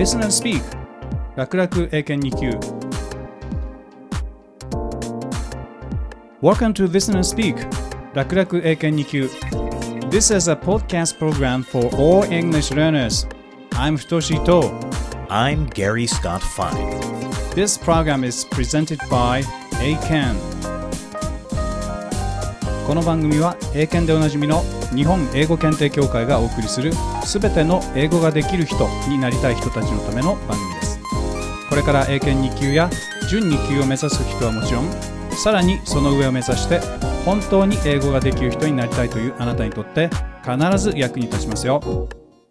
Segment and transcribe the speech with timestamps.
[0.00, 0.62] Listen and Speak
[1.36, 2.58] 楽々英検2級。
[6.40, 7.54] Welcome to Listen and Speak
[8.14, 9.28] 楽々英検2級。
[10.08, 13.28] This is a podcast program for all English learners.
[13.72, 14.72] I'm Futoshi Ito
[15.28, 16.98] I'm Gary Scott Fine
[17.54, 19.42] This program is presented by
[19.82, 20.49] Eiken
[22.90, 24.64] この番組は英検でおなじみの
[24.96, 30.98] 日本英語検定協会がお送りするすべての英語ができる人になりたい人たちのための番組です。
[31.68, 32.90] これから英検2級や
[33.30, 34.90] 準2級を目指す人はもちろん
[35.36, 36.80] さらにその上を目指して
[37.24, 40.10] 本当に英語ができる人になりたいというあなたにとって
[40.42, 42.08] 必ず役に立ちますよ。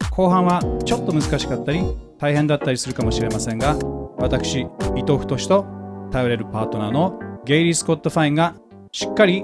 [0.09, 1.81] 後半はちょっと難しかったり
[2.17, 3.75] 大変だったりするかもしれませんが
[4.15, 4.61] 私
[4.95, 5.65] 伊藤太と
[6.13, 8.55] 頼れるパートナーのゲイリー・スコット・ファインが
[8.93, 9.43] しっかり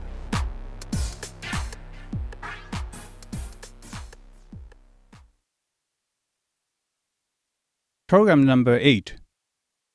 [8.11, 9.21] Program number 8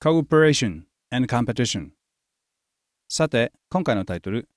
[0.02, 1.90] Cooperation and Competition.
[3.10, 4.48] さて、今回のタイトル。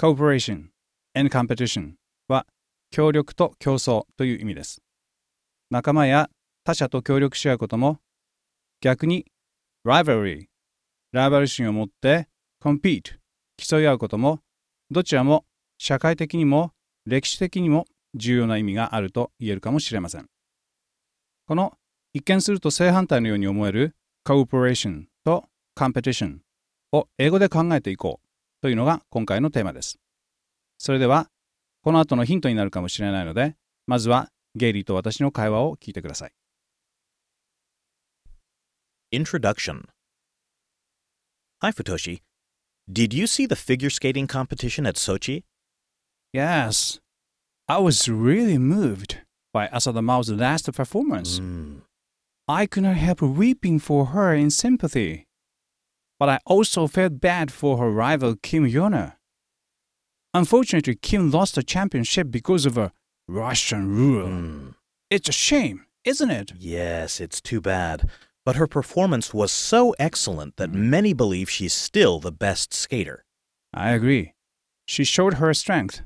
[0.00, 0.68] Cooperation
[1.14, 2.46] and Competition は
[2.90, 4.80] 協力と競争という意味です。
[5.68, 6.30] 仲間や
[6.64, 7.98] 他者と協力し合うことも
[8.80, 9.26] 逆に
[9.84, 10.46] rivalry
[11.12, 12.28] ライバル心を持って
[12.64, 13.18] compete
[13.58, 14.40] 競い合うことも
[14.90, 15.44] どちらも
[15.76, 16.72] 社会的にも
[17.04, 20.24] 歴史的にも重要な意味があると言えるかもしれません。
[21.46, 21.74] この
[22.12, 23.94] 一見すると正反対のように思える
[24.26, 25.44] cooperation と
[25.78, 26.38] competition
[26.92, 28.26] を英語で考えていこう
[28.62, 29.98] というのが今回のテーマです
[30.78, 31.28] それでは
[31.82, 33.54] この後のヒントになるかもしれないので
[33.86, 36.32] まずはゲイリーと私の会話を聞いてください
[39.12, 39.88] Introduction
[41.62, 42.22] Hi, Futoshi.
[42.90, 45.42] Did you see the figure skating competition at Sochi?
[46.32, 47.00] Yes,
[47.68, 49.18] I was really moved
[49.52, 51.38] by Asada Mao's last performance.
[51.38, 51.82] Mm.
[52.50, 55.28] I could not help weeping for her in sympathy.
[56.18, 59.14] But I also felt bad for her rival Kim Yuna.
[60.34, 62.92] Unfortunately, Kim lost the championship because of a
[63.28, 64.28] Russian rule.
[64.28, 64.74] Mm.
[65.10, 66.52] It's a shame, isn't it?
[66.58, 68.08] Yes, it's too bad.
[68.44, 73.24] But her performance was so excellent that many believe she's still the best skater.
[73.72, 74.34] I agree.
[74.86, 76.02] She showed her strength.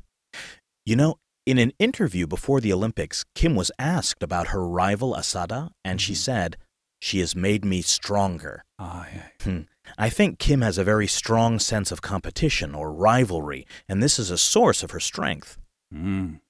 [0.85, 1.17] You know,
[1.47, 6.15] in an interview before the Olympics, Kim was asked about her rival Asada, and she
[6.15, 6.57] said,
[7.01, 8.65] She has made me stronger.
[8.79, 9.29] Ah, yeah.
[9.43, 9.61] Hmm.
[9.99, 14.31] I think Kim has a very strong sense of competition or rivalry, and this is
[14.31, 15.59] a source of her strength.
[15.95, 16.41] Mm.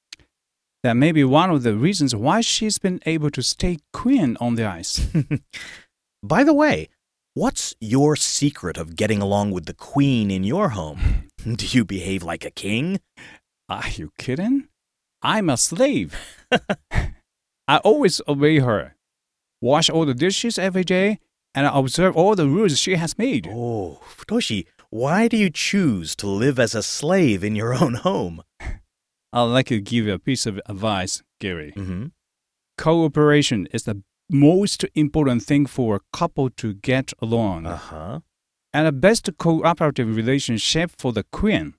[0.85, 4.55] That may be one of the reasons why she's been able to stay queen on
[4.55, 5.07] the ice.
[6.23, 6.89] By the way,
[7.35, 11.31] what's your secret of getting along with the queen in your home?
[11.43, 13.01] Do you behave like a king?
[13.69, 14.69] Are you kidding?
[15.25, 16.15] I'm a slave.
[17.67, 18.95] I always obey her,
[19.63, 21.19] wash all the dishes every day,
[21.55, 23.49] and I observe all the rules she has made.
[23.51, 28.43] Oh, Futoshi, why do you choose to live as a slave in your own home?
[29.33, 31.73] I'd like to give you a piece of advice, Gary.
[31.75, 32.07] Mm-hmm.
[32.77, 37.67] Cooperation is the most important thing for a couple to get along.
[37.67, 38.21] Uh huh.
[38.75, 41.75] And the best cooperative relationship for the queen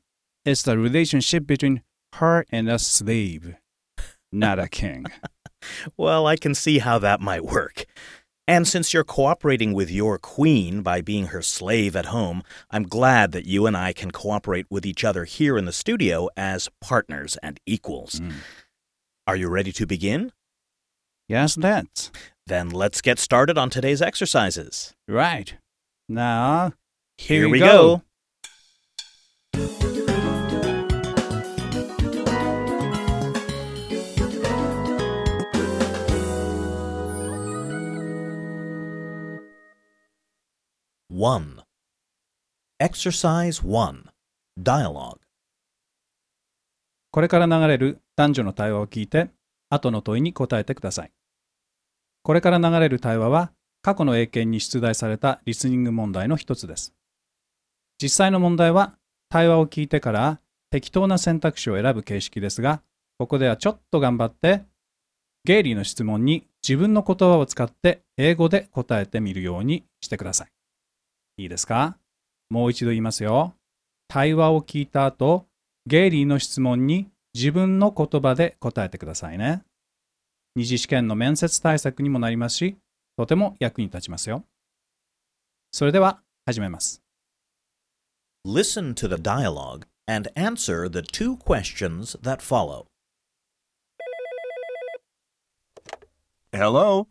[0.45, 1.81] is the relationship between
[2.15, 3.55] her and a slave,
[4.31, 5.05] not a king.
[5.97, 7.85] Well, I can see how that might work.
[8.47, 13.31] And since you're cooperating with your queen by being her slave at home, I'm glad
[13.31, 17.35] that you and I can cooperate with each other here in the studio as partners
[17.41, 18.19] and equals.
[18.19, 18.33] Mm.
[19.25, 20.31] Are you ready to begin?
[21.27, 22.11] Yes, that's
[22.45, 24.93] Then let's get started on today's exercises.
[25.07, 25.55] right.
[26.07, 26.73] Now,
[27.17, 27.65] Here, we we go.
[27.97, 28.01] go.
[41.25, 41.63] One.
[42.79, 44.11] Exercise one.
[44.61, 45.17] Dialogue.
[47.09, 49.31] これから流れる男女の対話を聞いて、
[49.71, 51.11] 後の問いに答えてください。
[52.21, 53.51] これから流れる対話は、
[53.81, 56.93] 過去の英検に出題されたリスニング問題の一つです。
[57.99, 58.93] 実際の問題は、
[59.29, 60.39] 対話を聞いてから
[60.69, 62.83] 適当な選択肢を選ぶ形式ですが、
[63.17, 64.61] ここではちょっと頑張って、
[65.43, 70.54] ゲイリーの質問に自分の言葉を使って英語で答えてみるようにしてください。
[71.37, 71.97] いいですか？
[72.49, 73.53] もう一度言いますよ。
[74.07, 75.47] 対話を聞いた後、
[75.85, 79.63] ゲイリーの質問に自分の言葉で答えてくださいね。
[80.55, 82.77] 二次試験の面接対策にもなりますし、
[83.17, 84.45] とても役に立ちますよ。
[85.71, 87.01] それでは始めます。
[88.45, 92.85] Listen to the dialogue and answer the two questions that follow.
[96.53, 97.07] Hello?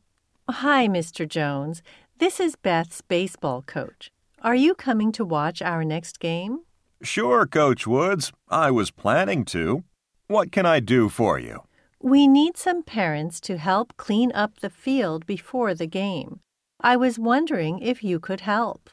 [0.48, 1.26] Hi, Mr.
[1.26, 1.82] Jones.
[2.18, 4.08] This is Beth's baseball coach.
[4.40, 6.60] Are you coming to watch our next game?
[7.02, 8.30] Sure, Coach Woods.
[8.48, 9.82] I was planning to.
[10.28, 11.64] What can I do for you?
[12.00, 16.38] We need some parents to help clean up the field before the game.
[16.80, 18.90] I was wondering if you could help.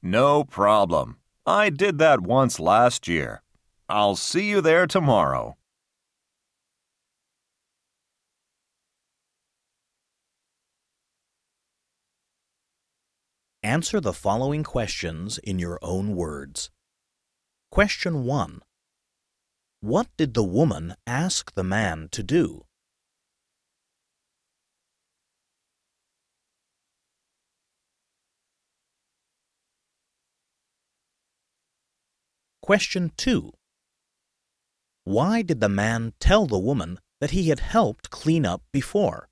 [0.00, 1.18] No problem.
[1.44, 3.42] I did that once last year.
[3.88, 5.56] I'll see you there tomorrow.
[13.64, 16.70] Answer the following questions in your own words.
[17.70, 18.60] Question 1.
[19.80, 22.64] What did the woman ask the man to do?
[32.62, 33.52] Question 2.
[35.04, 39.28] Why did the man tell the woman that he had helped clean up before?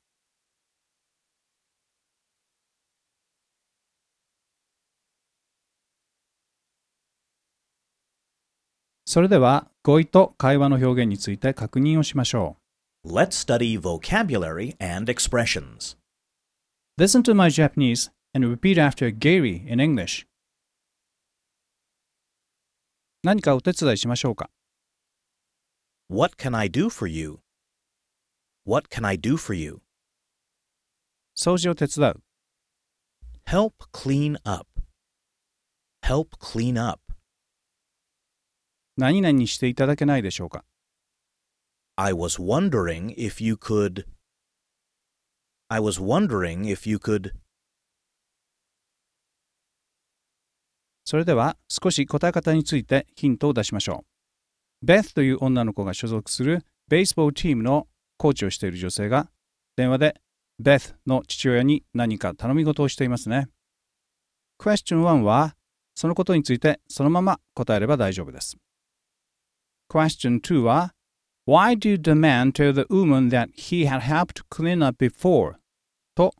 [9.10, 12.58] それでは語彙と会話の表現について確認をしましょ
[13.06, 15.96] Let's study vocabulary and expressions.
[16.98, 17.02] う。
[17.02, 20.26] Listen to my Japanese and repeat after Gary in English.
[23.24, 24.50] 何かお手伝いしましょうか
[26.10, 27.40] What can I do for you?
[28.66, 29.82] What can I do for you?
[31.38, 32.24] 掃除を手伝う。
[33.48, 34.68] Help clean up.
[36.04, 37.00] Help clean up.
[39.01, 40.63] 何々していただけないでしょうか
[41.97, 44.05] ？I was wondering if you could.
[45.69, 47.33] I was wondering if you could.
[51.07, 54.05] それでは少し答え方についてヒントを出しましょ
[54.83, 54.87] う。
[54.87, 57.89] ベスという女の子が所属するベースボールチームの
[58.19, 59.31] コーチをしている女性が
[59.77, 60.21] 電話で
[60.59, 63.49] ベスの父親に何か頼み事をしていますね。
[64.59, 65.57] Question 1は
[65.95, 68.59] そのことについてそのまま答えれば大丈夫です。
[69.91, 70.95] Question 2は
[71.49, 75.55] Why did the man tell the woman that he had helped clean up before?
[76.15, 76.33] と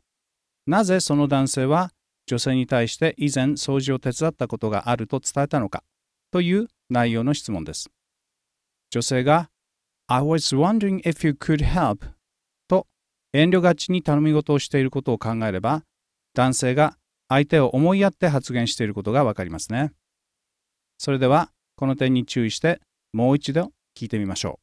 [0.65, 1.91] なぜその男性は
[2.27, 5.83] 女性に対して以前掃除を手伝ったことがあると伝えたのか
[6.31, 7.89] という内容の質問です。
[8.89, 9.49] 女性が
[10.07, 12.05] I was wondering if you could help
[12.69, 12.87] と
[13.33, 15.83] 遠慮がちに頼み事をしていることを考えれば
[16.33, 16.95] 男性が
[17.27, 19.91] 相手を思いやって発言していることがわかりますね。
[20.97, 22.79] それではこの点に注意して
[23.12, 24.60] もう一度聞いてみましょ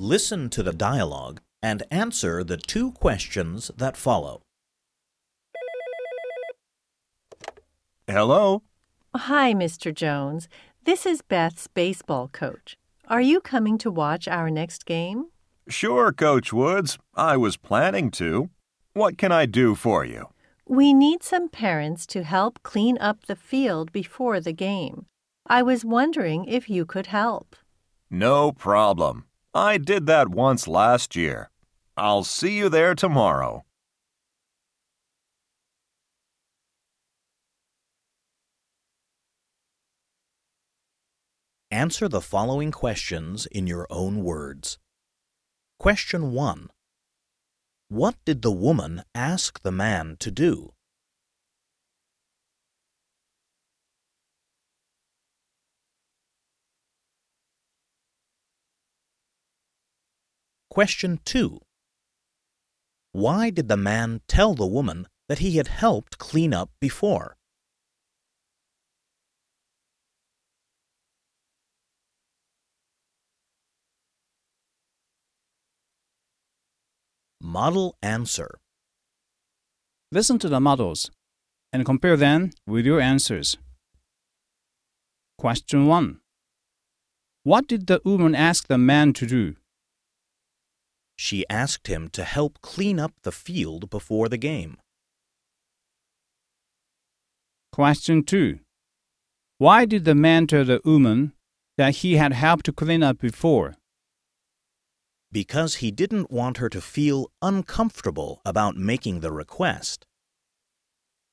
[0.00, 0.04] う。
[0.04, 4.42] Listen to the dialogue and answer the two questions that follow.
[8.06, 8.62] Hello?
[9.14, 9.92] Hi, Mr.
[9.92, 10.48] Jones.
[10.84, 12.78] This is Beth's baseball coach.
[13.08, 15.26] Are you coming to watch our next game?
[15.68, 16.98] Sure, Coach Woods.
[17.14, 18.48] I was planning to.
[18.94, 20.28] What can I do for you?
[20.66, 25.06] We need some parents to help clean up the field before the game.
[25.46, 27.56] I was wondering if you could help.
[28.15, 29.25] No problem.
[29.55, 31.49] I did that once last year.
[31.97, 33.65] I'll see you there tomorrow.
[41.71, 44.77] Answer the following questions in your own words.
[45.79, 46.69] Question 1.
[47.87, 50.73] What did the woman ask the man to do?
[60.73, 61.59] Question 2.
[63.11, 67.37] Why did the man tell the woman that he had helped clean up before?
[77.39, 78.57] Model answer.
[80.11, 81.11] Listen to the models
[81.71, 83.57] and compare them with your answers.
[85.37, 86.19] Question 1.
[87.43, 89.55] What did the woman ask the man to do?
[91.15, 94.77] She asked him to help clean up the field before the game.
[97.71, 98.59] Question 2.
[99.57, 101.33] Why did the man tell the woman
[101.77, 103.75] that he had helped to clean up before?
[105.33, 110.05] because he didn't want her to feel uncomfortable about making the request.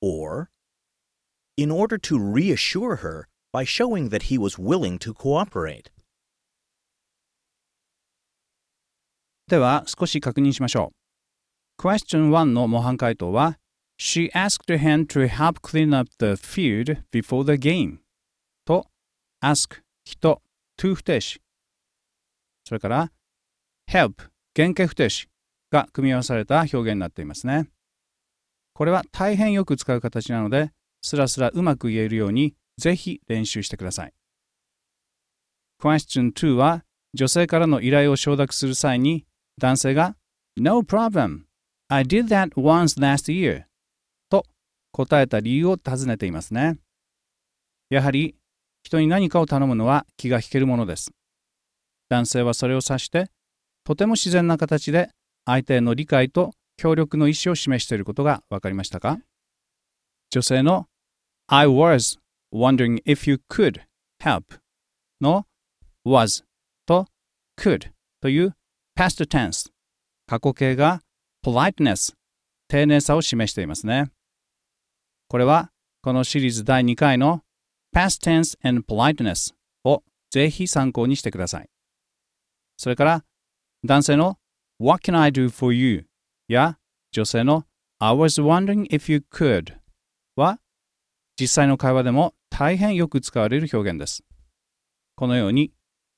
[0.00, 0.50] Or,
[1.56, 5.90] in order to reassure her by showing that he was willing to cooperate.
[9.50, 10.92] では少し確認しましょ
[11.78, 11.83] う。
[11.83, 13.59] Question 1の模範解答は
[13.99, 17.99] She asked him to help clean up the field before the game
[18.64, 18.87] と
[19.42, 20.40] ask 人
[20.78, 21.40] to 不定詞
[22.64, 23.12] それから
[23.90, 25.26] help 原型不定詞
[25.73, 27.69] が組み合わされた表現になっていますね。
[28.73, 30.71] これは大変よく使う形なので、
[31.02, 34.12] スラスラうまく言えるようにぜひ練習してください。
[35.83, 39.26] Question 2は女性からの依頼を承諾する際に
[39.59, 40.16] 男性が
[40.57, 41.45] No problem.
[41.88, 43.64] I did that once last year
[44.28, 44.45] と
[44.92, 46.78] 答えた理由を尋ねていますね。
[47.88, 48.37] やはり
[48.83, 51.11] 人に何かを頼むのは気が引けるものです。
[52.09, 53.30] 男性はそれを指して
[53.85, 55.11] とても自然な形で
[55.45, 59.19] 相手への理解と協力の意思を示していることが分かりましたか？
[60.30, 60.87] 女性の
[61.49, 62.19] I was
[62.52, 63.80] wondering if you could
[64.23, 64.61] help
[65.21, 65.47] の
[66.07, 66.45] was
[66.87, 67.07] と
[67.59, 67.90] could
[68.21, 68.54] という
[69.00, 69.71] past tense
[70.26, 71.00] 過去形が
[71.42, 72.12] politeness
[72.69, 74.11] 丁寧さを示していますね。
[75.26, 75.71] これは
[76.02, 77.40] このシリーズ第2回の
[77.97, 79.54] past tense and politeness
[79.85, 81.71] をぜひ参考にしてください。
[82.76, 83.25] それから
[83.87, 84.37] 男性の
[84.78, 86.04] What can I do for you?
[86.47, 86.76] や
[87.11, 87.64] 女性の
[88.00, 89.78] I was wondering if you could
[90.37, 90.59] は
[91.40, 94.25] 実際の会話でも大変よく使われる表現です。
[95.16, 95.73] このように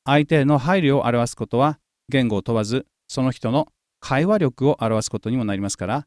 [0.05, 1.79] 相手への配慮を表すことは
[2.09, 3.69] 言語を問わずその人の
[4.01, 6.07] 会話力を表すことにもなりますから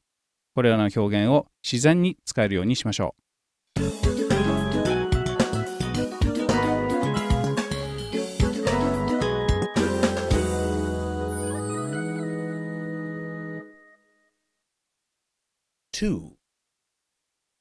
[0.54, 3.26] これらの表現を自然に使えるようにしましょう。
[15.96, 16.34] 2.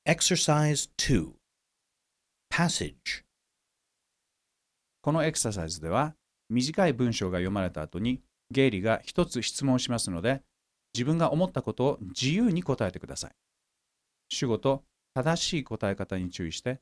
[0.06, 1.34] Exercise 2
[2.52, 3.22] Passage
[5.02, 6.16] このエクササイズでは
[6.50, 8.20] 短い文章が読まれた後に
[8.50, 10.42] ゲイリーが一つ質問しますので
[10.94, 13.30] 自分が思ったことを自由に答えてください。
[14.28, 14.84] 主語と
[15.14, 16.76] 正しい答え方に注意して聞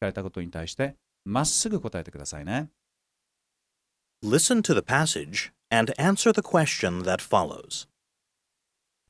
[0.00, 2.70] かれたことに対してまっすぐ答えてくださいね。
[4.22, 7.86] Listen to the passage and answer the question that follows.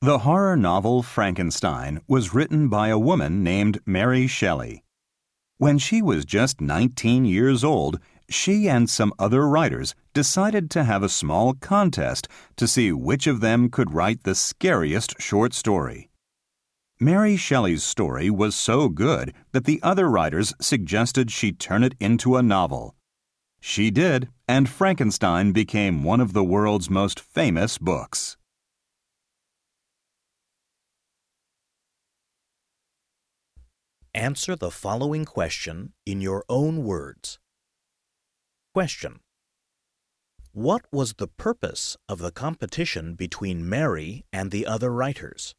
[0.01, 4.83] The horror novel Frankenstein was written by a woman named Mary Shelley.
[5.57, 7.99] When she was just 19 years old,
[8.29, 13.41] she and some other writers decided to have a small contest to see which of
[13.41, 16.09] them could write the scariest short story.
[16.99, 22.35] Mary Shelley's story was so good that the other writers suggested she turn it into
[22.35, 22.95] a novel.
[23.61, 28.37] She did, and Frankenstein became one of the world's most famous books.
[34.13, 37.39] Answer the following question in your own words.
[38.79, 39.19] Question
[40.53, 45.53] What was the purpose of the competition between Mary and the other writers?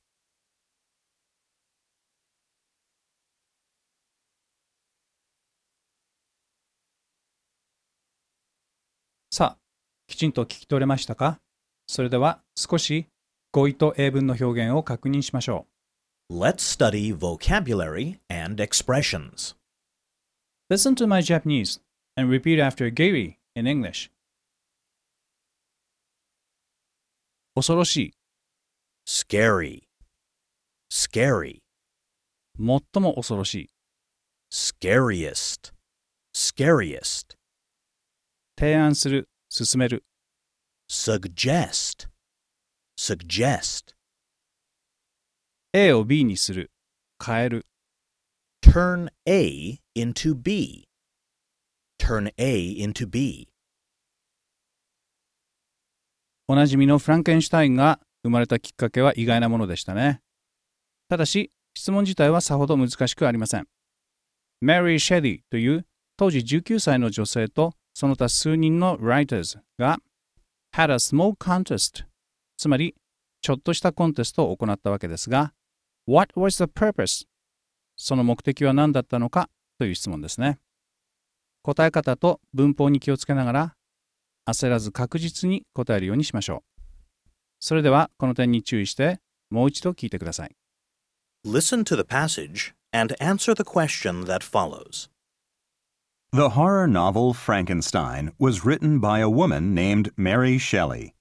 [9.31, 9.59] さあ、
[10.09, 11.41] きちんと聞き取れましたか
[11.87, 13.07] それでは少し
[13.53, 15.67] 語彙と英文の表現を確認しましょ
[16.31, 16.39] う。
[16.39, 19.55] Let's study vocabulary and expressions.
[20.71, 21.83] Listen to my Japanese
[22.20, 24.10] and repeat after Gary in English.
[27.56, 28.14] 恐ろしい、
[29.08, 29.84] Scary.
[30.92, 31.62] Scary.
[32.58, 33.70] 最も恐ろしい、
[34.52, 35.74] Scariest.
[36.34, 37.38] Scariest.
[38.58, 40.04] 提案する、進める、
[40.90, 42.10] Suggest.
[42.98, 43.96] Suggest.
[45.74, 46.72] A を B にする、
[47.26, 47.66] 変える、
[48.62, 50.88] Turn A into B.
[52.01, 53.47] Turn A into B.
[56.49, 60.23] おなじみのフランケンシュタインが生まれたきっかけは意外なものでしたね。
[61.11, 63.69] ただし、質問自体はさほど難しくありません。
[64.65, 69.99] Mary Shelley という当時19歳の女性とその他数人の writers が
[70.75, 72.05] had a small contest
[72.57, 72.95] つまり
[73.43, 75.53] ちょっとしたコンテストを行ったわけですが
[76.07, 77.27] What was the purpose?
[77.97, 80.59] その目的は何だったのかという質問ですね。
[81.62, 83.76] 答え方と文法に気をつけながら
[84.48, 86.82] 焦らず確実に答えるようにしましょう。
[87.60, 90.56] それではこの点に注意してもう一度聞いてください。
[91.46, 95.10] Listen to the passage and answer the question that follows.
[96.32, 101.14] The horror novel Frankenstein was written by a woman named Mary Shelley.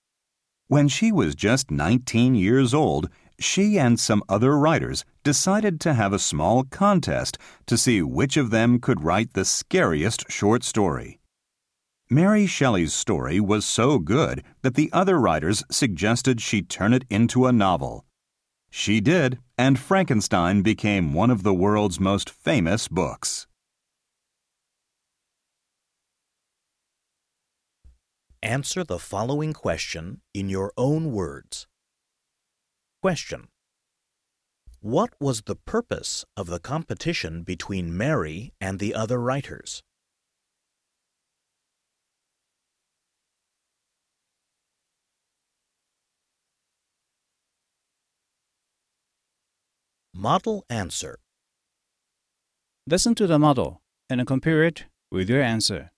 [0.68, 3.08] When she was just 19 years old,
[3.39, 8.49] she and some other writers decided to have a small contest to see which of
[8.49, 11.19] them could write the scariest short story.
[12.09, 17.45] Mary Shelley's story was so good that the other writers suggested she turn it into
[17.45, 18.03] a novel.
[18.71, 23.47] She did, and Frankenstein became one of the world's most famous books.
[28.41, 31.67] Answer the following question in your own words.
[33.01, 33.47] Question.
[34.81, 39.83] What was the purpose of the competition between Mary and the other writers?
[50.13, 51.19] Model answer.
[52.85, 55.91] Listen to the model and compare it with your answer.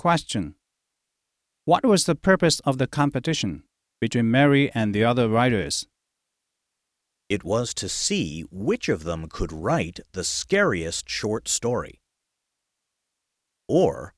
[0.00, 0.56] Question
[1.64, 3.62] What was the purpose of the competition
[4.00, 5.86] between Mary and the other writers?
[7.28, 12.00] It was to see which of them could write the scariest short story.
[13.68, 14.14] Or,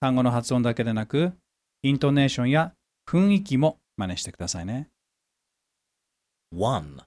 [0.00, 1.32] 単語の発音だけでなく、
[1.82, 2.72] イントネーションや
[3.06, 4.88] 雰囲気も真似してくださいね。
[6.54, 7.04] 1.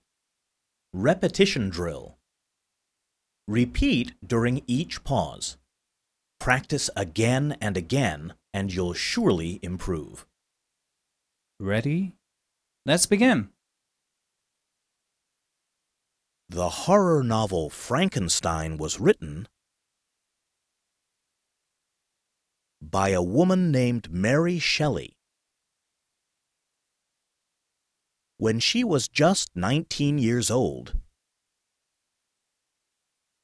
[0.93, 2.13] Repetition drill.
[3.47, 5.57] Repeat during each pause.
[6.39, 10.25] Practice again and again, and you'll surely improve.
[11.59, 12.13] Ready?
[12.85, 13.54] Let's begin!
[16.55, 19.49] The horror novel Frankenstein was written
[22.81, 25.17] by a woman named Mary Shelley.
[28.37, 30.93] When she was just 19 years old,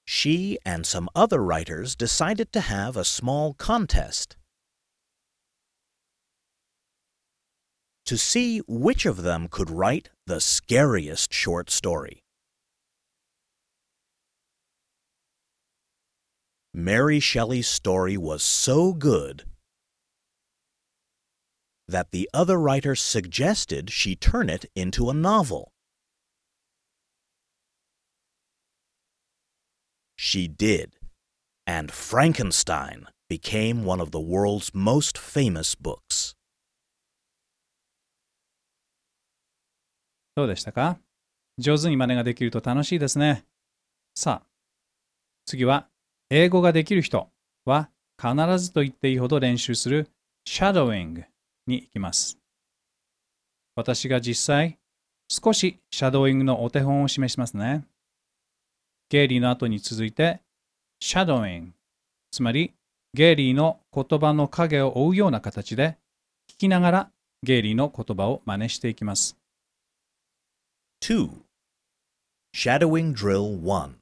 [0.06, 4.38] she and some other writers decided to have a small contest
[8.06, 12.21] to see which of them could write the scariest short story.
[16.75, 19.45] Mary Shelley's story was so good
[21.89, 25.73] that the other writers suggested she turn it into a novel.
[30.17, 30.97] She did,
[31.67, 36.35] and Frankenstein became one of the world's most famous books.
[40.35, 40.99] どうでしたか
[41.57, 43.47] 上手に真似ができると楽しいですね。
[44.15, 44.47] さあ、
[45.47, 45.89] 次は
[46.34, 47.28] 英語ができる人
[47.66, 50.08] は必ずと言っていいほど練習する
[50.48, 51.26] shadowing
[51.68, 52.38] に行きます。
[53.76, 54.78] 私が実際
[55.28, 57.84] 少しシャドーイングのお手本を示しますね。
[59.10, 60.40] ゲイリーの後に続いて
[61.04, 61.72] shadowing
[62.32, 62.72] つまり
[63.14, 65.98] ゲイリーの言葉の影を追うような形で
[66.50, 67.12] 聞きながら
[67.44, 69.36] ゲイリーの言葉を真似していきます。
[71.04, 71.30] 2.
[72.56, 74.01] Shadowing Drill 1.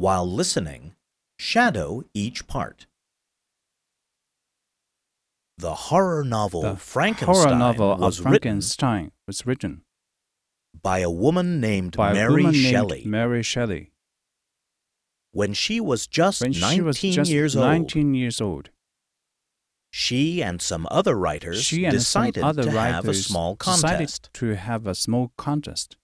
[0.00, 0.94] While listening,
[1.38, 2.86] shadow each part.
[5.58, 8.62] The horror novel The Frankenstein horror novel was of written
[9.26, 9.82] was written
[10.82, 13.92] by a woman named by Mary woman Shelley named Mary Shelley
[15.32, 17.66] when she was just when 19 was just years old.
[17.66, 18.70] 19 years old.
[19.90, 23.54] She and some other writers She and some decided other to have a writers small
[23.54, 25.98] decided contest to have a small contest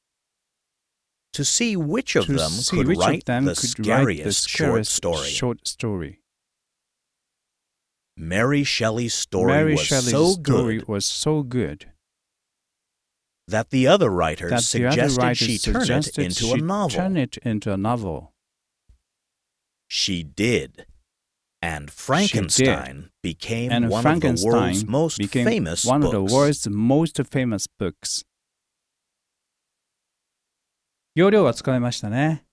[1.37, 4.87] to see which of to them could write them the could write the scariest short
[4.87, 5.29] story.
[5.29, 6.21] short story.
[8.17, 11.93] Mary Shelley's story Mary was Shelley's so story good was so good
[13.47, 16.89] that the other writers that suggested other writers she turn it into a novel.
[16.89, 18.33] turn it into a novel.
[19.87, 20.87] She did.
[21.61, 26.15] And Frankenstein became and one Frankenstein of the world's most famous one books.
[26.15, 28.25] of the world's most famous books.
[31.17, 32.45] 要領は使えましたね。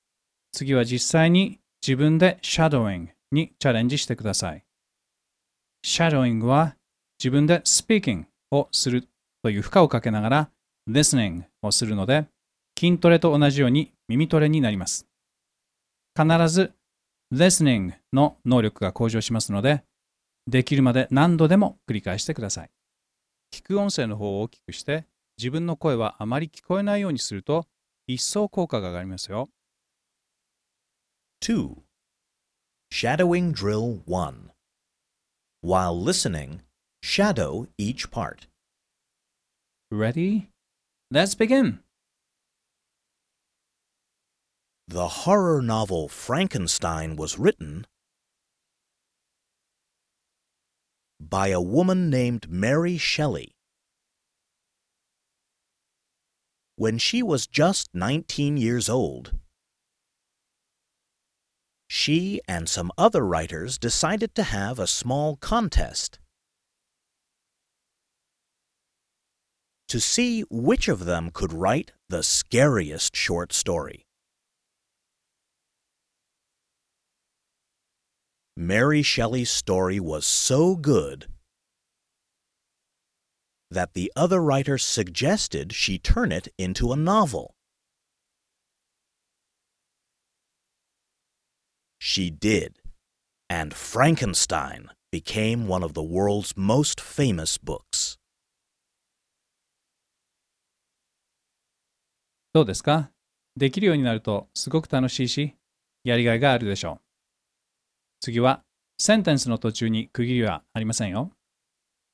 [0.53, 4.63] 次は実際に自分でシャドーイングにチャレンジしてください。
[5.83, 6.77] シャドーイングは
[7.19, 9.05] 自分で speaking をする
[9.43, 10.49] という負荷をかけながら
[10.89, 12.25] listening をするので
[12.79, 15.07] 筋トレと同じように耳トレになります。
[16.17, 16.71] 必ず
[17.33, 19.83] listening の能力が向上しますので
[20.47, 22.69] できるまで何度でも繰り返してください。
[23.53, 25.05] 聞く音声の方を大きくして、
[25.37, 27.65] 自分の声はあまり聞こえないようにすると、
[28.06, 29.48] 一層効果が上がりますよ。
[31.42, 31.82] 2.
[32.90, 34.50] Shadowing Drill 1.
[35.60, 36.62] While listening,
[37.02, 38.46] shadow each part.
[39.90, 40.50] Ready?
[41.10, 41.80] Let's begin!
[44.88, 47.86] The horror novel Frankenstein was written
[51.20, 53.51] by a woman named Mary Shelley.
[56.75, 59.33] When she was just 19 years old,
[61.87, 66.19] she and some other writers decided to have a small contest
[69.87, 74.07] to see which of them could write the scariest short story.
[78.57, 81.27] Mary Shelley's story was so good
[83.72, 87.54] that the other writers suggested she turn it into a novel.
[92.00, 92.78] She did,
[93.50, 98.16] and Frankenstein became one of the world's most famous books.
[102.54, 103.10] どうですか
[103.56, 105.54] できるようになるとすごく楽しいし、
[106.04, 107.00] やりがいがあるでしょう。
[108.20, 108.62] 次は、
[108.98, 111.30] センテンスの途中に区切りはありませんよ。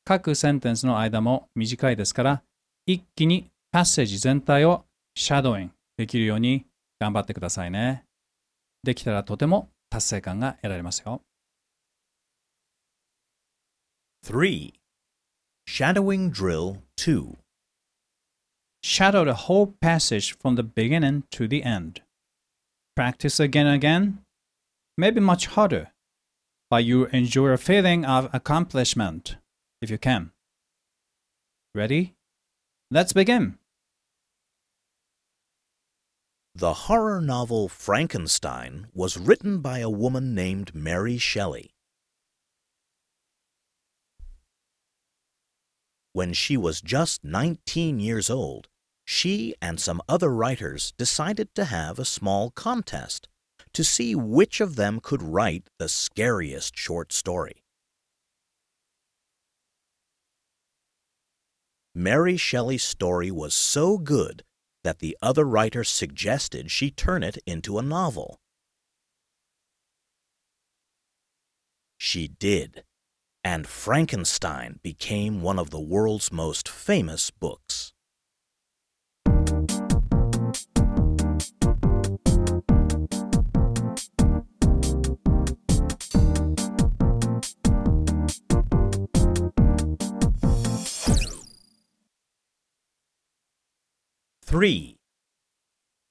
[0.10, 2.42] 各センテンスの間も短いですから、
[2.88, 6.66] 一気にパッセージ全体をシャドーイングできるように
[7.00, 8.06] 頑張ってくださいね。
[8.82, 11.22] できたらとても達成感が得られますよ。
[14.26, 14.74] 3.
[15.68, 17.38] Shadowing Drill 2.
[18.84, 22.02] Shadow the whole passage from the beginning to the end.
[22.96, 24.24] Practice again and again,
[24.98, 25.92] maybe much harder,
[26.68, 29.39] but you enjoy a feeling of accomplishment
[29.82, 30.32] if you can.
[31.74, 32.16] Ready?
[32.92, 33.58] Let's begin.
[36.56, 41.72] The horror novel Frankenstein was written by a woman named Mary Shelley.
[46.12, 48.68] When she was just 19 years old,
[49.06, 53.30] she and some other writers decided to have a small contest
[53.74, 57.64] to see which of them could write the scariest short story.
[62.00, 64.46] Mary Shelley's story was so good
[64.86, 68.40] that the other writer suggested she turn it into a novel.
[71.98, 72.86] She did,
[73.44, 77.92] and Frankenstein became one of the world's most famous books.
[94.50, 94.96] Three.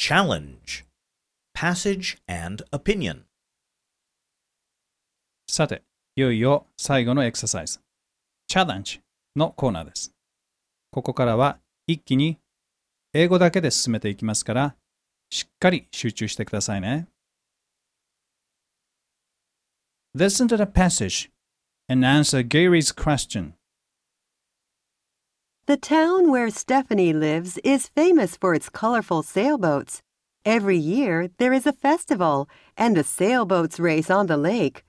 [0.01, 0.85] Challenge.
[1.57, 3.23] Passage and opinion.
[5.49, 5.83] さて、
[6.15, 7.81] いよいよ最後のエクササイズ。
[8.47, 9.01] チャレンジ
[9.35, 10.13] のコーナーです。
[10.93, 12.39] ここからは一気に
[13.13, 14.77] 英語だけで進めていきますから、
[15.31, 17.09] しっかり集中してくださいね。
[20.17, 21.29] Listen to the passage
[21.89, 23.58] and answer Gary's question.
[25.69, 30.01] The town where Stephanie lives is famous for its colorful sailboats.
[30.43, 34.83] Every year there is a festival and a sailboats race on the lake.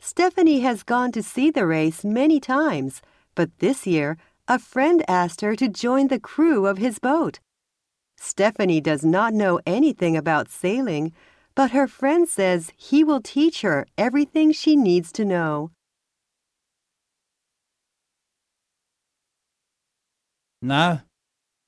[0.00, 3.00] Stephanie has gone to see the race many times,
[3.36, 7.38] but this year a friend asked her to join the crew of his boat.
[8.16, 11.12] Stephanie does not know anything about sailing,
[11.54, 15.70] but her friend says he will teach her everything she needs to know.
[20.60, 21.02] Now,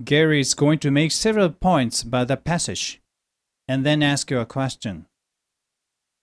[0.04, 3.00] Gary is going to make several points about the passage
[3.68, 5.06] and then ask you a question.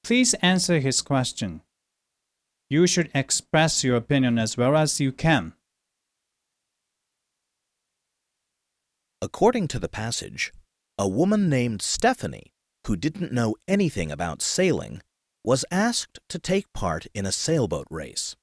[0.04, 1.62] Please answer his question.
[2.70, 5.54] You should express your opinion as well as you can.
[9.22, 10.52] According to the passage,
[10.98, 12.52] a woman named Stephanie,
[12.86, 15.02] who didn't know anything about sailing,
[15.44, 18.36] was asked to take part in a sailboat race.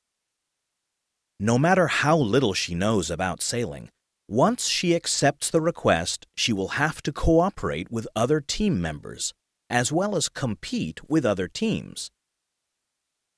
[1.39, 3.91] No matter how little she knows about sailing,
[4.29, 9.35] once she accepts the request, she will have to cooperate with other team members,
[9.69, 12.11] as well as compete with other teams.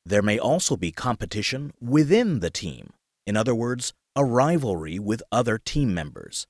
[0.05, 2.93] There may also be competition within the team,
[3.27, 6.47] in other words, a rivalry with other team members.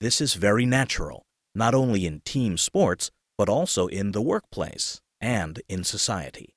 [0.00, 5.60] This is very natural, not only in team sports, but also in the workplace and
[5.68, 6.54] in society.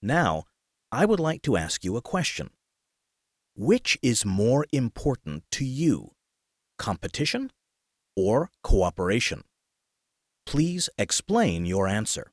[0.00, 0.44] Now,
[0.90, 2.50] I would like to ask you a question.
[3.54, 6.12] Which is more important to you,
[6.78, 7.52] competition
[8.16, 9.44] or cooperation?
[10.46, 12.32] Please explain your answer.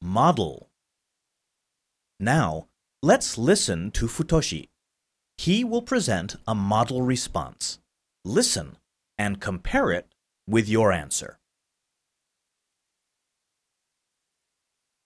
[0.00, 0.70] Model.
[2.20, 2.68] Now,
[3.08, 4.68] let's listen to Futoshi.
[5.38, 7.78] He will present a model response.
[8.22, 8.76] Listen
[9.16, 10.06] and compare it
[10.46, 11.38] with your answer.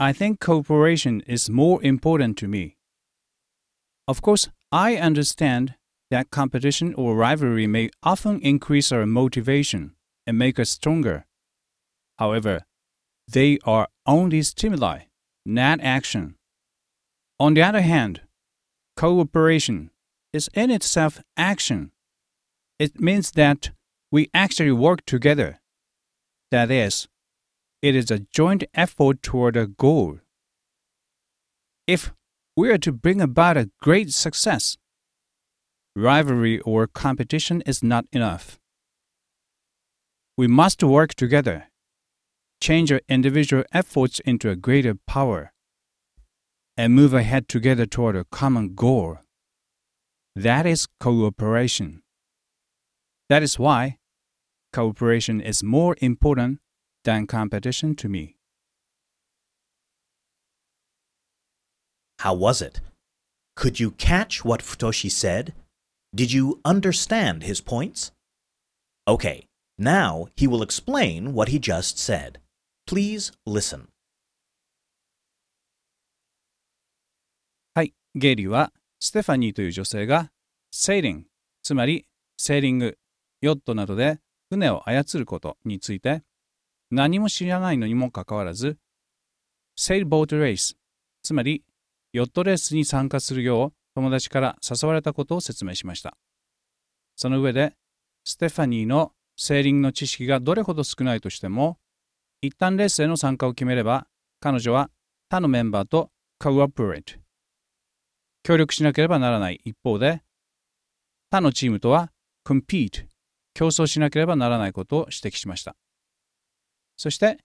[0.01, 2.77] I think cooperation is more important to me.
[4.09, 5.77] Of course, I understand
[6.11, 9.93] that competition or rivalry may often increase our motivation
[10.27, 11.25] and make us stronger.
[12.19, 12.65] However,
[13.29, 15.03] they are only stimuli,
[15.47, 16.35] not action.
[17.43, 18.21] On the other hand,
[18.97, 19.91] cooperation
[20.33, 21.91] is in itself action.
[22.79, 23.73] It means that
[24.13, 25.61] we actually work together.
[26.53, 27.09] That is,
[27.83, 30.21] it is a joint effort toward a goal.
[31.89, 32.13] If
[32.57, 34.77] we are to bring about a great success,
[35.97, 38.61] rivalry or competition is not enough.
[40.37, 41.67] We must work together
[42.61, 45.52] change our individual efforts into a greater power,
[46.77, 49.19] and move ahead together toward a common goal.
[50.35, 52.03] That is cooperation.
[53.29, 53.99] That is why
[54.73, 56.61] cooperation is more important
[57.05, 58.37] than competition to me.
[62.21, 62.81] How was it?
[63.57, 65.55] Could you catch what Futoshi said?
[66.15, 68.13] Did you understand his points?
[69.09, 69.47] Okay,
[69.79, 72.39] now he will explain what he just said.
[72.87, 73.89] Please listen.
[78.15, 80.31] ゲイリーはステファニーという女性が
[80.71, 81.27] セーリング、
[81.63, 82.99] つまりセーリング、
[83.41, 84.19] ヨットなどで
[84.51, 86.23] 船を操ることについて
[86.91, 88.77] 何も知らないのにもかかわらず、
[89.77, 90.77] セールボートレース、
[91.23, 91.65] つまり
[92.13, 96.15] ヨットレースに参加するよう友達から誘われたことを説明しました。
[97.17, 97.75] その上で、
[98.25, 101.79] ステファニーのセーリングの知識がどれほど少ないとしても、
[102.43, 104.07] 一旦レースへの参加を決めれば、
[104.41, 104.91] 彼女は
[105.31, 107.22] 他のメンバーと cooperate
[108.43, 110.23] 協力しなければならない一方で、
[111.31, 112.11] 他のチームとは
[112.47, 113.07] compete
[113.55, 115.77] 競争しなければならないことを指摘しました。
[116.97, 117.39] そして、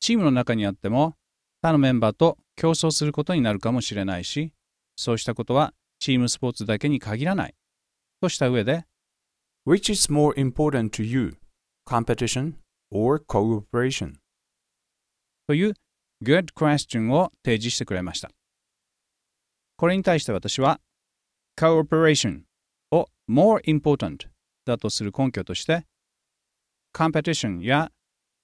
[0.00, 1.14] チームの中にあっても、
[1.62, 4.52] 他のメンバーと競争することになるかもしれないし、
[4.96, 7.54] そうしたことはチームスポーツだけに限らない。
[8.20, 8.86] とした上で、
[9.66, 11.36] Which is more important to you?
[11.86, 12.54] Competition
[12.90, 14.14] or cooperation?
[15.46, 15.74] という
[16.22, 18.30] good question を提示してくれました。
[19.80, 20.78] これに対して私は
[21.58, 22.40] cooperation
[22.90, 24.28] を more important
[24.66, 25.86] だとする根拠として
[26.94, 27.90] competition や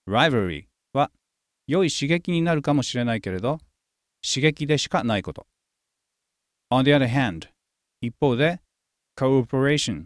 [0.08, 1.10] rivalry は
[1.66, 3.58] 良い刺激になるかもしれないけれど
[4.26, 5.46] 刺激でしかないこと。
[6.72, 7.50] On the other hand
[8.00, 8.62] 一方で
[9.14, 10.04] cooperation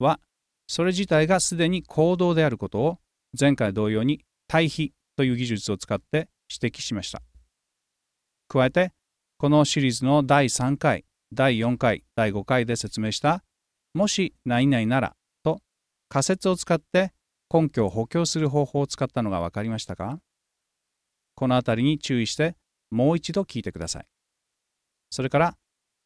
[0.00, 0.18] は
[0.66, 2.98] それ自体がすでに行動であることを
[3.38, 7.22] 前回同様に対比という技術を使って指摘しました。
[8.48, 8.92] 加えて、
[9.42, 13.42] このシリーズの第3回、第4回、第5回で説明した、
[13.92, 15.58] もし何々ならと
[16.08, 17.12] 仮説を使って
[17.52, 20.20] 根拠を補強する方法を使ったのが分かりましたか？
[21.34, 22.54] このあたりに注意して
[22.92, 24.06] もう一度聞いてください。
[25.10, 25.56] それから、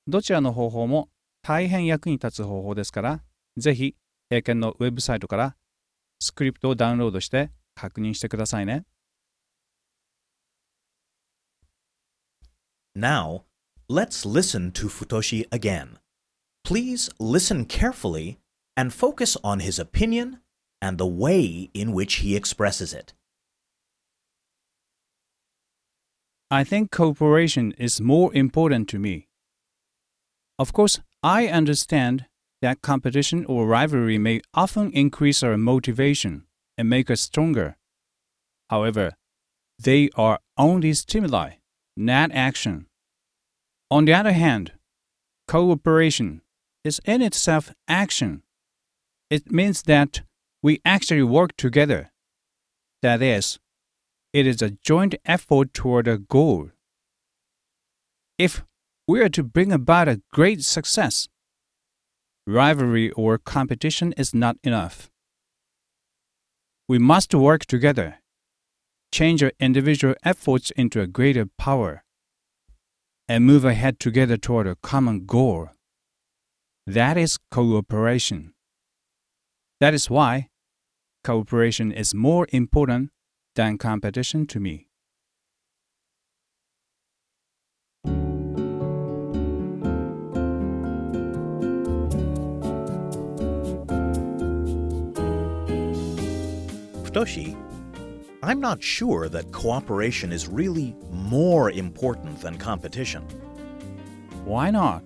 [0.06, 1.10] どちらの方法も
[1.42, 3.22] 大変役に立つ方法ですから、
[3.58, 3.96] ぜひ、
[4.30, 5.56] 英検のウェブサイトから
[6.20, 8.86] スクリプトをダウンロードして確認してくださいね。
[12.96, 13.44] Now,
[13.90, 15.98] let's listen to Futoshi again.
[16.64, 18.38] Please listen carefully
[18.74, 20.40] and focus on his opinion
[20.80, 23.12] and the way in which he expresses it.
[26.50, 29.28] I think cooperation is more important to me.
[30.58, 32.24] Of course, I understand
[32.62, 36.46] that competition or rivalry may often increase our motivation
[36.78, 37.76] and make us stronger.
[38.70, 39.16] However,
[39.78, 41.56] they are only stimuli,
[41.96, 42.86] not action.
[43.90, 44.72] On the other hand,
[45.48, 46.42] cooperation
[46.84, 48.42] is in itself action.
[49.30, 50.22] It means that
[50.62, 52.10] we actually work together.
[53.02, 53.58] That is,
[54.32, 56.70] it is a joint effort toward a goal.
[58.38, 58.64] If
[59.08, 61.28] we are to bring about a great success,
[62.46, 65.10] rivalry or competition is not enough.
[66.88, 68.18] We must work together,
[69.12, 72.04] change our individual efforts into a greater power,
[73.28, 75.70] and move ahead together toward a common goal.
[76.86, 78.54] That is cooperation.
[79.80, 80.48] That is why
[81.24, 83.10] cooperation is more important
[83.56, 84.88] than competition to me.
[97.02, 97.56] 'Futoshi,
[98.46, 103.22] I'm not sure that cooperation is really more important than competition.
[104.44, 105.02] Why not?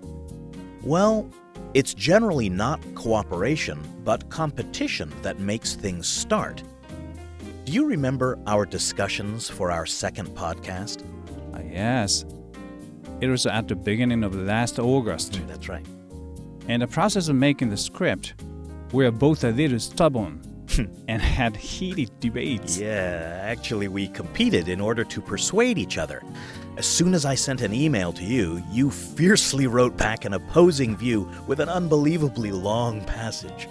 [0.83, 1.27] Well,
[1.73, 6.61] it's generally not cooperation, but competition that makes things start.
[7.65, 11.03] Do you remember our discussions for our second podcast?
[11.55, 12.25] Ah, yes.
[13.21, 15.41] It was at the beginning of last August.
[15.47, 15.85] That's right.
[16.67, 18.35] In the process of making the script,
[18.93, 20.43] we were both a little stubborn
[21.07, 22.77] and had heated debates.
[22.77, 26.23] Yeah, actually, we competed in order to persuade each other.
[26.77, 30.95] As soon as I sent an email to you, you fiercely wrote back an opposing
[30.95, 33.67] view with an unbelievably long passage.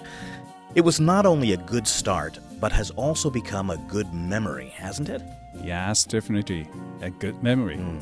[0.74, 5.08] It was not only a good start, but has also become a good memory, hasn't
[5.08, 5.22] it?
[5.62, 6.68] Yes, definitely.
[7.00, 7.76] A good memory.
[7.76, 7.98] Hmm.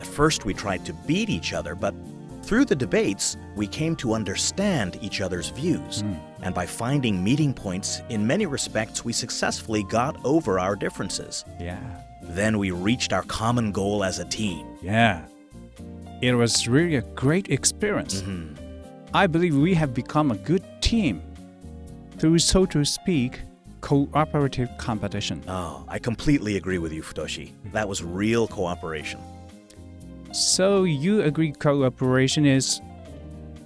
[0.00, 1.94] At first, we tried to beat each other, but
[2.42, 6.00] through the debates, we came to understand each other's views.
[6.00, 6.14] Hmm.
[6.42, 11.44] And by finding meeting points, in many respects, we successfully got over our differences.
[11.58, 11.80] Yeah.
[12.22, 14.66] Then we reached our common goal as a team.
[14.82, 15.26] Yeah.
[16.22, 18.22] It was really a great experience.
[18.22, 18.54] Mm-hmm.
[19.14, 21.22] I believe we have become a good team
[22.18, 23.40] through, so to speak,
[23.80, 25.42] cooperative competition.
[25.48, 27.52] Oh, I completely agree with you, Futoshi.
[27.72, 29.20] That was real cooperation.
[30.32, 32.80] So you agree cooperation is,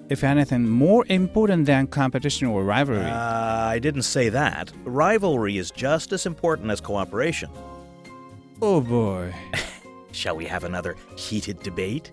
[0.08, 3.04] if anything, more important than competition or rivalry?
[3.04, 4.72] Uh, I didn't say that.
[4.84, 7.50] Rivalry is just as important as cooperation.
[8.62, 9.32] oh boy.
[10.12, 12.12] Shall we have another heated debate?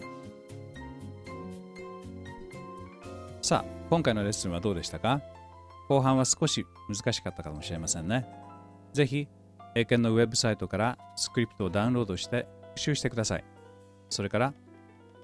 [3.42, 5.22] さあ、今回のレッスンはどうでしたか
[5.88, 8.28] 後半は少し難しかったかもしれませんね。
[8.94, 9.28] ぜひ、
[9.76, 13.44] 英検のウェブサイトからスクリプトをダウンロードして復習してください。
[14.10, 14.54] それから、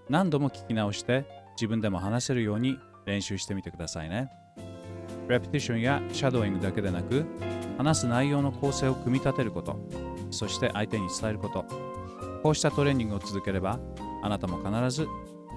[0.10, 1.26] 何度も聞き直して
[1.58, 4.32] 自分でも話せるように練習してみてくださいね。
[5.28, 7.26] レペティションやシャドーイングだけでなく、
[7.78, 9.78] 話す内容の構成を組み立てること、
[10.32, 11.66] そして相手に伝えること、
[12.44, 13.80] こうしたトレーニングを続ければ、
[14.24, 15.08] あなたも必ず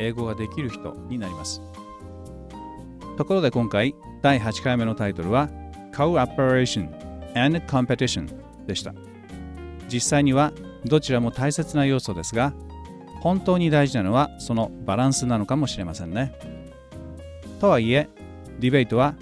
[0.01, 1.61] 英語ができる人になります。
[3.21, 5.51] ところで今回第8回目のタイトルは
[5.93, 6.89] Cooperation
[7.37, 8.27] and Competition
[8.67, 8.95] でした
[9.93, 10.55] 実際には
[10.87, 12.55] どちらも大切な要素ですが
[13.21, 16.35] 本当に大事なのはそのバランスなのかもしれませんね。
[17.61, 18.09] とはいえ
[18.59, 19.15] ディベートは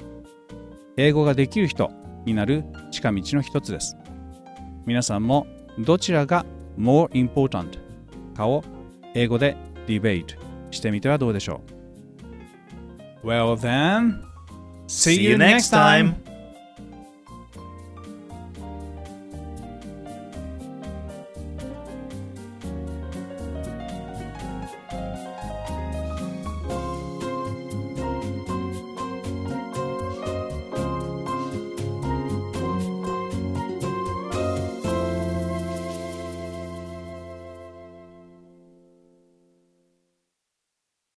[0.96, 1.90] 英語ができる人
[2.24, 3.96] になる近道の一つです。
[4.86, 5.46] 皆さんも
[5.78, 6.46] どちらが
[6.78, 7.78] more important
[8.34, 8.64] かを
[9.14, 10.34] 英語でディベート
[10.70, 11.60] してみてはどうでしょ
[13.24, 13.26] う。
[13.26, 14.22] Well then,
[14.86, 16.27] see, See you next time.